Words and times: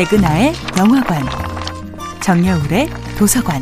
백은하의 0.00 0.54
영화관, 0.78 1.22
정여울의 2.22 2.88
도서관. 3.18 3.60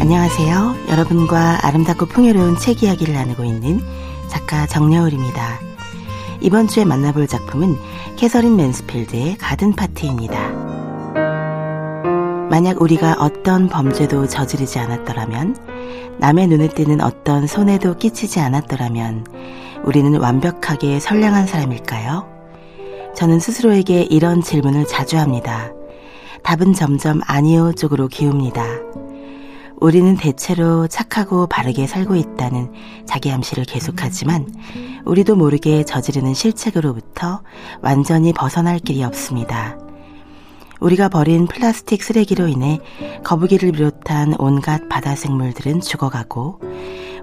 안녕하세요. 0.00 0.74
여러분과 0.88 1.66
아름답고 1.66 2.06
풍요로운 2.06 2.56
책 2.56 2.82
이야기를 2.82 3.12
나누고 3.12 3.44
있는 3.44 3.82
작가 4.28 4.66
정여울입니다. 4.66 5.60
이번 6.40 6.66
주에 6.66 6.86
만나볼 6.86 7.26
작품은 7.26 7.76
캐서린 8.16 8.56
맨스필드의 8.56 9.36
가든 9.36 9.74
파티입니다. 9.74 10.48
만약 12.48 12.80
우리가 12.80 13.16
어떤 13.18 13.68
범죄도 13.68 14.28
저지르지 14.28 14.78
않았더라면, 14.78 16.16
남의 16.20 16.46
눈에 16.46 16.68
띄는 16.68 17.02
어떤 17.02 17.46
손해도 17.46 17.98
끼치지 17.98 18.40
않았더라면, 18.40 19.26
우리는 19.84 20.18
완벽하게 20.20 21.00
선량한 21.00 21.46
사람일까요? 21.46 22.28
저는 23.16 23.40
스스로에게 23.40 24.02
이런 24.02 24.42
질문을 24.42 24.86
자주 24.86 25.18
합니다. 25.18 25.72
답은 26.42 26.74
점점 26.74 27.20
아니요 27.26 27.72
쪽으로 27.72 28.08
기웁니다. 28.08 28.64
우리는 29.80 30.16
대체로 30.16 30.86
착하고 30.86 31.46
바르게 31.46 31.86
살고 31.86 32.14
있다는 32.14 32.70
자기 33.06 33.30
암시를 33.32 33.64
계속하지만 33.64 34.46
우리도 35.06 35.36
모르게 35.36 35.84
저지르는 35.84 36.34
실책으로부터 36.34 37.40
완전히 37.80 38.32
벗어날 38.32 38.78
길이 38.78 39.02
없습니다. 39.02 39.78
우리가 40.80 41.08
버린 41.08 41.46
플라스틱 41.46 42.02
쓰레기로 42.02 42.48
인해 42.48 42.80
거북이를 43.22 43.72
비롯한 43.72 44.34
온갖 44.38 44.88
바다 44.88 45.14
생물들은 45.14 45.80
죽어가고 45.80 46.60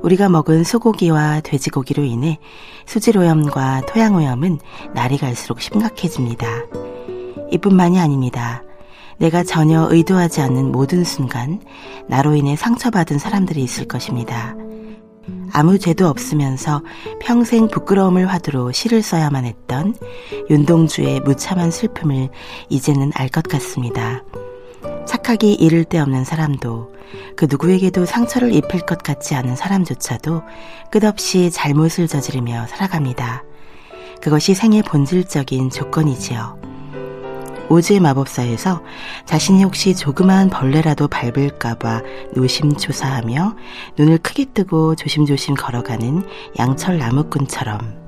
우리가 0.01 0.29
먹은 0.29 0.63
소고기와 0.63 1.41
돼지고기로 1.41 2.03
인해 2.03 2.37
수질오염과 2.85 3.81
토양오염은 3.87 4.59
날이 4.93 5.17
갈수록 5.17 5.59
심각해집니다. 5.59 6.47
이뿐만이 7.51 7.99
아닙니다. 7.99 8.63
내가 9.17 9.43
전혀 9.43 9.87
의도하지 9.89 10.41
않는 10.41 10.71
모든 10.71 11.03
순간 11.03 11.59
나로 12.07 12.35
인해 12.35 12.55
상처받은 12.55 13.17
사람들이 13.17 13.63
있을 13.63 13.87
것입니다. 13.87 14.55
아무 15.53 15.79
죄도 15.79 16.07
없으면서 16.07 16.81
평생 17.19 17.67
부끄러움을 17.67 18.27
화두로 18.27 18.71
시를 18.71 19.01
써야만 19.01 19.45
했던 19.45 19.95
윤동주의 20.49 21.21
무참한 21.21 21.71
슬픔을 21.71 22.29
이제는 22.69 23.11
알 23.15 23.29
것 23.29 23.43
같습니다. 23.43 24.23
착하기 25.05 25.53
이를 25.53 25.83
데 25.83 25.99
없는 25.99 26.23
사람도 26.25 26.93
그 27.35 27.47
누구에게도 27.49 28.05
상처를 28.05 28.53
입힐 28.53 28.81
것 28.81 28.99
같지 29.03 29.35
않은 29.35 29.55
사람조차도 29.55 30.43
끝없이 30.91 31.49
잘못을 31.51 32.07
저지르며 32.07 32.67
살아갑니다. 32.67 33.43
그것이 34.21 34.53
생의 34.53 34.83
본질적인 34.83 35.69
조건이지요. 35.69 36.66
오즈의 37.69 37.99
마법사에서 37.99 38.81
자신이 39.25 39.63
혹시 39.63 39.95
조그마한 39.95 40.49
벌레라도 40.49 41.07
밟을까봐 41.07 42.01
노심초사하며 42.33 43.55
눈을 43.97 44.19
크게 44.19 44.45
뜨고 44.53 44.95
조심조심 44.95 45.55
걸어가는 45.55 46.23
양철 46.59 46.97
나무꾼처럼 46.97 48.07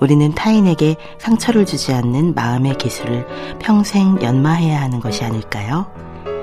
우리는 0.00 0.34
타인에게 0.34 0.96
상처를 1.18 1.64
주지 1.64 1.92
않는 1.92 2.34
마음의 2.34 2.76
기술을 2.78 3.26
평생 3.58 4.20
연마해야 4.20 4.80
하는 4.80 5.00
것이 5.00 5.24
아닐까요? 5.24 5.86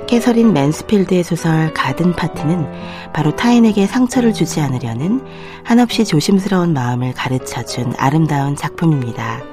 캐서린 0.08 0.52
맨스필드의 0.52 1.24
소설 1.24 1.74
가든 1.74 2.14
파티는 2.16 3.12
바로 3.14 3.36
타인에게 3.36 3.88
상처를 3.88 4.34
주지 4.34 4.60
않으려는 4.60 5.26
한없이 5.64 6.04
조심스러운 6.04 6.74
마음을 6.74 7.14
가르쳐 7.14 7.64
준 7.64 7.94
아름다운 7.98 8.56
작품입니다. 8.56 9.51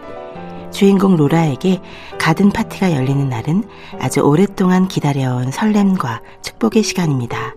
주인공 0.78 1.16
로라에게 1.16 1.81
가든 2.21 2.50
파티가 2.50 2.93
열리는 2.93 3.28
날은 3.28 3.65
아주 3.99 4.21
오랫동안 4.21 4.87
기다려온 4.87 5.50
설렘과 5.50 6.21
축복의 6.41 6.84
시간입니다. 6.84 7.56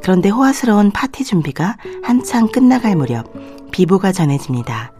그런데 0.00 0.30
호화스러운 0.30 0.92
파티 0.92 1.24
준비가 1.24 1.76
한창 2.02 2.48
끝나갈 2.48 2.96
무렵 2.96 3.30
비보가 3.70 4.12
전해집니다. 4.12 4.92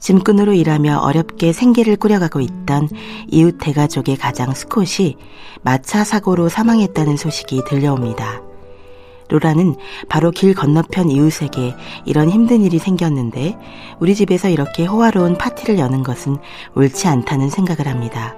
짐꾼으로 0.00 0.52
일하며 0.54 0.98
어렵게 0.98 1.52
생계를 1.52 1.94
꾸려가고 1.94 2.40
있던 2.40 2.88
이웃 3.28 3.58
대가족의 3.60 4.16
가장 4.16 4.52
스콧이 4.52 5.18
마차 5.62 6.02
사고로 6.02 6.48
사망했다는 6.48 7.16
소식이 7.16 7.62
들려옵니다. 7.68 8.49
로라는 9.30 9.76
바로 10.08 10.30
길 10.30 10.54
건너편 10.54 11.10
이웃에게 11.10 11.74
이런 12.04 12.28
힘든 12.28 12.62
일이 12.62 12.78
생겼는데 12.78 13.56
우리 14.00 14.14
집에서 14.14 14.48
이렇게 14.48 14.84
호화로운 14.84 15.38
파티를 15.38 15.78
여는 15.78 16.02
것은 16.02 16.36
옳지 16.74 17.08
않다는 17.08 17.48
생각을 17.48 17.90
합니다. 17.90 18.36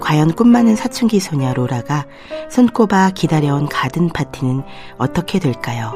과연 0.00 0.32
꿈 0.32 0.48
많은 0.48 0.76
사춘기 0.76 1.20
소녀 1.20 1.54
로라가 1.54 2.06
손꼽아 2.50 3.10
기다려온 3.14 3.68
가든 3.68 4.10
파티는 4.10 4.62
어떻게 4.98 5.38
될까요? 5.38 5.94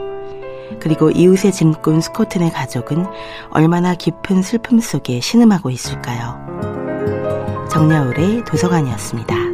그리고 0.81 1.10
이웃의 1.10 1.53
짐꾼 1.53 2.00
스코튼의 2.00 2.50
가족은 2.50 3.06
얼마나 3.50 3.94
깊은 3.94 4.43
슬픔 4.43 4.81
속에 4.81 5.21
신음하고 5.21 5.71
있을까요? 5.71 6.38
정야울의 7.71 8.44
도서관이었습니다. 8.44 9.46